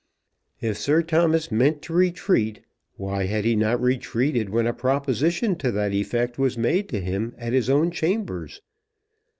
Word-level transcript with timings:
If 0.61 0.79
Sir 0.79 1.03
Thomas 1.03 1.51
meant 1.51 1.83
to 1.83 1.93
retreat, 1.93 2.61
why 2.95 3.27
had 3.27 3.45
he 3.45 3.55
not 3.55 3.79
retreated 3.79 4.49
when 4.49 4.65
a 4.65 4.73
proposition 4.73 5.55
to 5.57 5.71
that 5.73 5.93
effect 5.93 6.39
was 6.39 6.57
made 6.57 6.89
to 6.89 6.99
him 6.99 7.35
at 7.37 7.53
his 7.53 7.69
own 7.69 7.91
chambers? 7.91 8.61